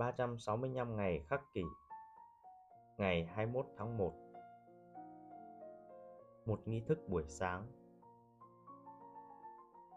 [0.00, 1.62] 365 ngày khắc kỷ,
[2.98, 4.14] Ngày 21 tháng 1
[6.46, 7.66] Một nghi thức buổi sáng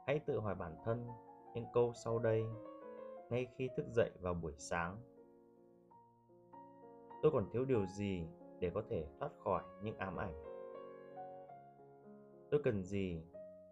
[0.07, 1.07] Hãy tự hỏi bản thân
[1.53, 2.43] những câu sau đây
[3.29, 4.97] ngay khi thức dậy vào buổi sáng.
[7.21, 8.27] Tôi còn thiếu điều gì
[8.59, 10.33] để có thể thoát khỏi những ám ảnh?
[12.51, 13.23] Tôi cần gì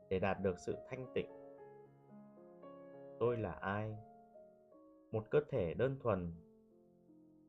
[0.10, 1.30] để đạt được sự thanh tịnh?
[3.20, 4.11] Tôi là ai?
[5.12, 6.34] Một cơ thể đơn thuần,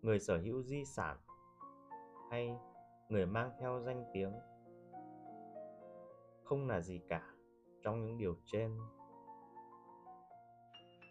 [0.02, 1.16] người sở hữu di sản
[2.30, 2.56] hay
[3.08, 4.32] người mang theo danh tiếng.
[6.44, 7.34] Không là gì cả
[7.82, 8.78] trong những điều trên.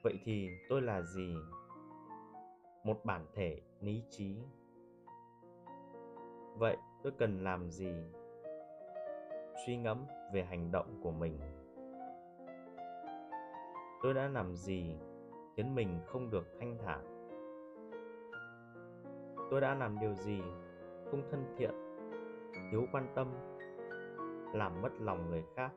[0.03, 1.35] Vậy thì tôi là gì?
[2.83, 4.35] Một bản thể lý trí.
[6.57, 7.93] Vậy tôi cần làm gì?
[9.65, 11.39] Suy ngẫm về hành động của mình.
[14.03, 14.95] Tôi đã làm gì
[15.55, 17.05] khiến mình không được thanh thản.
[19.51, 20.41] Tôi đã làm điều gì
[21.11, 21.71] không thân thiện,
[22.71, 23.33] thiếu quan tâm,
[24.53, 25.71] làm mất lòng người khác?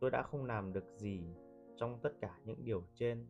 [0.00, 1.34] Tôi đã không làm được gì
[1.76, 3.26] trong tất cả những điều trên.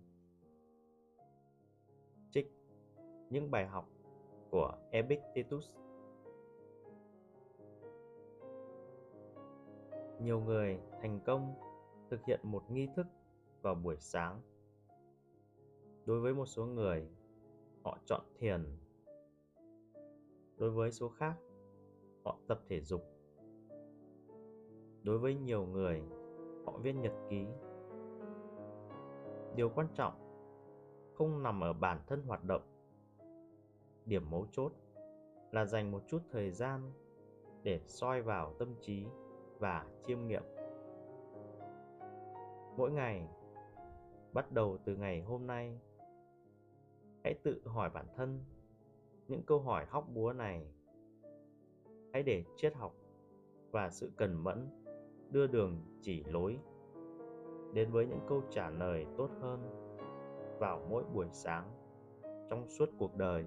[2.31, 2.53] Trích
[3.31, 3.89] những bài học
[4.51, 5.77] của epictetus.
[10.21, 11.55] Nhiều người thành công
[12.11, 13.07] thực hiện một nghi thức
[13.65, 14.41] vào buổi sáng.
[16.07, 17.09] Đối với một số người,
[17.85, 18.77] họ chọn thiền.
[20.57, 21.35] Đối với số khác,
[22.25, 23.03] họ tập thể dục.
[25.03, 26.03] Đối với nhiều người,
[26.67, 27.47] họ viết nhật ký.
[29.57, 30.15] Điều quan trọng,
[31.15, 32.63] không nằm ở bản thân hoạt động.
[34.07, 34.73] Điểm mấu chốt
[35.51, 36.93] là dành một chút thời gian
[37.63, 39.07] để soi vào tâm trí
[39.59, 40.43] và chiêm nghiệm.
[42.77, 43.29] Mỗi ngày
[44.35, 45.81] bắt đầu từ ngày hôm nay.
[47.25, 48.45] Hãy tự hỏi bản thân
[49.29, 50.67] những câu hỏi hóc búa này.
[52.13, 52.95] Hãy để triết học
[53.71, 54.69] và sự cần mẫn
[55.31, 56.59] đưa đường chỉ lối
[57.73, 59.61] đến với những câu trả lời tốt hơn
[60.59, 61.71] vào mỗi buổi sáng
[62.51, 63.45] trong suốt cuộc đời.